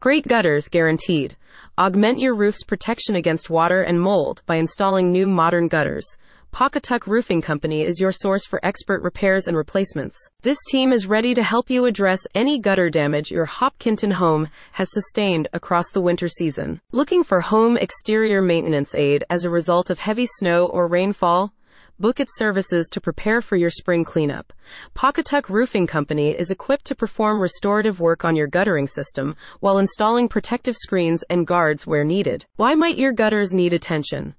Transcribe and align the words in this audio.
Great 0.00 0.26
gutters 0.26 0.70
guaranteed. 0.70 1.36
Augment 1.76 2.18
your 2.18 2.34
roof's 2.34 2.64
protection 2.64 3.16
against 3.16 3.50
water 3.50 3.82
and 3.82 4.00
mold 4.00 4.40
by 4.46 4.56
installing 4.56 5.12
new 5.12 5.26
modern 5.26 5.68
gutters. 5.68 6.16
Pawcatuck 6.54 7.06
Roofing 7.06 7.42
Company 7.42 7.82
is 7.82 8.00
your 8.00 8.10
source 8.10 8.46
for 8.46 8.64
expert 8.64 9.02
repairs 9.02 9.46
and 9.46 9.54
replacements. 9.54 10.16
This 10.40 10.56
team 10.70 10.90
is 10.90 11.06
ready 11.06 11.34
to 11.34 11.42
help 11.42 11.68
you 11.68 11.84
address 11.84 12.26
any 12.34 12.58
gutter 12.58 12.88
damage 12.88 13.30
your 13.30 13.44
Hopkinton 13.44 14.12
home 14.12 14.48
has 14.72 14.88
sustained 14.90 15.48
across 15.52 15.90
the 15.90 16.00
winter 16.00 16.28
season. 16.28 16.80
Looking 16.92 17.22
for 17.22 17.42
home 17.42 17.76
exterior 17.76 18.40
maintenance 18.40 18.94
aid 18.94 19.24
as 19.28 19.44
a 19.44 19.50
result 19.50 19.90
of 19.90 19.98
heavy 19.98 20.24
snow 20.24 20.64
or 20.64 20.88
rainfall? 20.88 21.52
Book 22.00 22.18
its 22.18 22.38
services 22.38 22.88
to 22.92 22.98
prepare 22.98 23.42
for 23.42 23.56
your 23.56 23.68
spring 23.68 24.04
cleanup. 24.04 24.54
Pawcatuck 24.94 25.50
Roofing 25.50 25.86
Company 25.86 26.30
is 26.30 26.50
equipped 26.50 26.86
to 26.86 26.94
perform 26.94 27.38
restorative 27.38 28.00
work 28.00 28.24
on 28.24 28.34
your 28.34 28.46
guttering 28.46 28.86
system 28.86 29.36
while 29.60 29.76
installing 29.76 30.26
protective 30.26 30.76
screens 30.76 31.22
and 31.28 31.46
guards 31.46 31.86
where 31.86 32.02
needed. 32.02 32.46
Why 32.56 32.74
might 32.74 32.96
your 32.96 33.12
gutters 33.12 33.52
need 33.52 33.74
attention? 33.74 34.34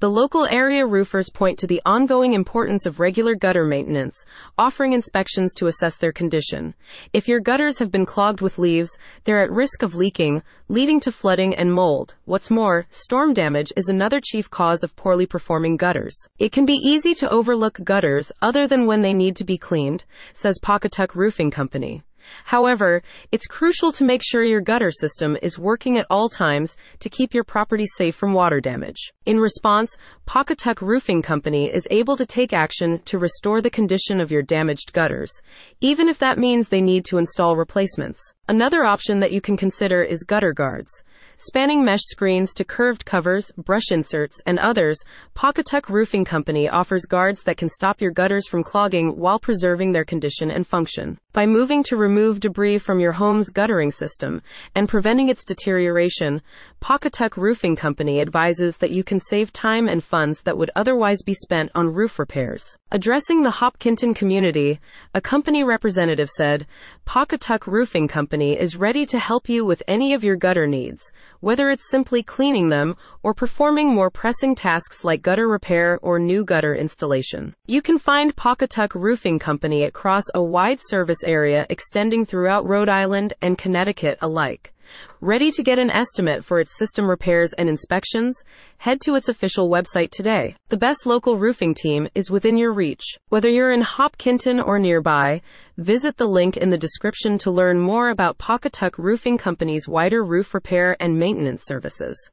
The 0.00 0.10
local 0.10 0.46
area 0.46 0.86
roofers 0.86 1.30
point 1.30 1.58
to 1.58 1.66
the 1.66 1.82
ongoing 1.84 2.32
importance 2.32 2.86
of 2.86 3.00
regular 3.00 3.34
gutter 3.34 3.64
maintenance, 3.64 4.24
offering 4.58 4.92
inspections 4.92 5.54
to 5.54 5.66
assess 5.66 5.96
their 5.96 6.12
condition. 6.12 6.74
If 7.12 7.28
your 7.28 7.40
gutters 7.40 7.78
have 7.78 7.90
been 7.90 8.06
clogged 8.06 8.40
with 8.40 8.58
leaves, 8.58 8.96
they're 9.24 9.42
at 9.42 9.50
risk 9.50 9.82
of 9.82 9.94
leaking, 9.94 10.42
leading 10.68 11.00
to 11.00 11.12
flooding 11.12 11.54
and 11.54 11.72
mold. 11.72 12.14
What's 12.24 12.50
more, 12.50 12.86
storm 12.90 13.34
damage 13.34 13.72
is 13.76 13.88
another 13.88 14.20
chief 14.20 14.50
cause 14.50 14.82
of 14.82 14.96
poorly 14.96 15.26
performing 15.26 15.76
gutters. 15.76 16.16
It 16.38 16.52
can 16.52 16.66
be 16.66 16.74
easy 16.74 17.14
to 17.14 17.30
overlook 17.30 17.82
gutters 17.84 18.32
other 18.42 18.66
than 18.66 18.86
when 18.86 19.02
they 19.02 19.14
need 19.14 19.36
to 19.36 19.44
be 19.44 19.58
cleaned, 19.58 20.04
says 20.32 20.58
Pawcatuck 20.62 21.14
Roofing 21.14 21.50
Company. 21.50 22.02
However, 22.44 23.02
it's 23.32 23.46
crucial 23.46 23.92
to 23.92 24.04
make 24.04 24.22
sure 24.22 24.44
your 24.44 24.60
gutter 24.60 24.90
system 24.90 25.36
is 25.42 25.58
working 25.58 25.98
at 25.98 26.06
all 26.10 26.28
times 26.28 26.76
to 27.00 27.08
keep 27.08 27.34
your 27.34 27.44
property 27.44 27.86
safe 27.86 28.14
from 28.14 28.32
water 28.32 28.60
damage. 28.60 29.12
In 29.24 29.40
response, 29.40 29.96
Pawcatuck 30.26 30.80
Roofing 30.80 31.22
Company 31.22 31.72
is 31.72 31.88
able 31.90 32.16
to 32.16 32.26
take 32.26 32.52
action 32.52 33.00
to 33.06 33.18
restore 33.18 33.60
the 33.60 33.70
condition 33.70 34.20
of 34.20 34.30
your 34.30 34.42
damaged 34.42 34.92
gutters, 34.92 35.32
even 35.80 36.08
if 36.08 36.18
that 36.18 36.38
means 36.38 36.68
they 36.68 36.80
need 36.80 37.04
to 37.06 37.18
install 37.18 37.56
replacements. 37.56 38.35
Another 38.48 38.84
option 38.84 39.18
that 39.18 39.32
you 39.32 39.40
can 39.40 39.56
consider 39.56 40.02
is 40.02 40.22
gutter 40.22 40.52
guards. 40.52 41.02
Spanning 41.38 41.84
mesh 41.84 42.00
screens 42.02 42.54
to 42.54 42.64
curved 42.64 43.04
covers, 43.04 43.50
brush 43.58 43.90
inserts, 43.90 44.40
and 44.46 44.58
others, 44.58 44.98
Pawcatuck 45.34 45.88
Roofing 45.88 46.24
Company 46.24 46.68
offers 46.68 47.04
guards 47.04 47.42
that 47.42 47.56
can 47.56 47.68
stop 47.68 48.00
your 48.00 48.10
gutters 48.10 48.46
from 48.46 48.62
clogging 48.62 49.18
while 49.18 49.38
preserving 49.38 49.92
their 49.92 50.04
condition 50.04 50.50
and 50.50 50.66
function. 50.66 51.18
By 51.32 51.44
moving 51.44 51.82
to 51.84 51.96
remove 51.96 52.40
debris 52.40 52.78
from 52.78 53.00
your 53.00 53.12
home's 53.12 53.50
guttering 53.50 53.90
system 53.90 54.40
and 54.74 54.88
preventing 54.88 55.28
its 55.28 55.44
deterioration, 55.44 56.40
Pawcatuck 56.80 57.36
Roofing 57.36 57.76
Company 57.76 58.22
advises 58.22 58.78
that 58.78 58.90
you 58.90 59.04
can 59.04 59.20
save 59.20 59.52
time 59.52 59.88
and 59.88 60.02
funds 60.02 60.40
that 60.42 60.56
would 60.56 60.70
otherwise 60.74 61.20
be 61.22 61.34
spent 61.34 61.70
on 61.74 61.92
roof 61.92 62.18
repairs. 62.18 62.78
Addressing 62.90 63.42
the 63.42 63.50
Hopkinton 63.50 64.14
community, 64.14 64.80
a 65.12 65.20
company 65.20 65.62
representative 65.64 66.30
said, 66.30 66.66
Pawcatuck 67.04 67.66
Roofing 67.66 68.08
Company 68.08 68.35
is 68.42 68.76
ready 68.76 69.06
to 69.06 69.18
help 69.18 69.48
you 69.48 69.64
with 69.64 69.82
any 69.88 70.12
of 70.12 70.22
your 70.22 70.36
gutter 70.36 70.66
needs, 70.66 71.12
whether 71.40 71.70
it's 71.70 71.90
simply 71.90 72.22
cleaning 72.22 72.68
them 72.68 72.96
or 73.22 73.34
performing 73.34 73.94
more 73.94 74.10
pressing 74.10 74.54
tasks 74.54 75.04
like 75.04 75.22
gutter 75.22 75.48
repair 75.48 75.98
or 76.02 76.18
new 76.18 76.44
gutter 76.44 76.74
installation. 76.74 77.54
You 77.66 77.82
can 77.82 77.98
find 77.98 78.36
Pawcatuck 78.36 78.94
Roofing 78.94 79.38
Company 79.38 79.82
across 79.84 80.24
a 80.34 80.42
wide 80.42 80.78
service 80.80 81.24
area 81.24 81.66
extending 81.70 82.24
throughout 82.24 82.66
Rhode 82.66 82.88
Island 82.88 83.34
and 83.42 83.58
Connecticut 83.58 84.18
alike. 84.20 84.72
Ready 85.20 85.50
to 85.50 85.62
get 85.62 85.78
an 85.78 85.90
estimate 85.90 86.44
for 86.44 86.58
its 86.58 86.76
system 86.76 87.08
repairs 87.08 87.52
and 87.54 87.68
inspections? 87.68 88.42
Head 88.78 89.00
to 89.02 89.14
its 89.14 89.28
official 89.28 89.70
website 89.70 90.10
today. 90.10 90.56
The 90.68 90.76
best 90.76 91.06
local 91.06 91.38
roofing 91.38 91.74
team 91.74 92.08
is 92.14 92.30
within 92.30 92.56
your 92.56 92.72
reach. 92.72 93.04
Whether 93.28 93.48
you're 93.48 93.72
in 93.72 93.82
Hopkinton 93.82 94.60
or 94.60 94.78
nearby, 94.78 95.42
visit 95.78 96.16
the 96.16 96.26
link 96.26 96.56
in 96.56 96.70
the 96.70 96.78
description 96.78 97.38
to 97.38 97.50
learn 97.50 97.78
more 97.78 98.10
about 98.10 98.38
Pawcatuck 98.38 98.98
Roofing 98.98 99.38
Company's 99.38 99.88
wider 99.88 100.24
roof 100.24 100.54
repair 100.54 100.96
and 101.00 101.18
maintenance 101.18 101.64
services. 101.64 102.30